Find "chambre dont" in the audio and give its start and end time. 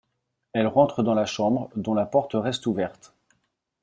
1.27-1.93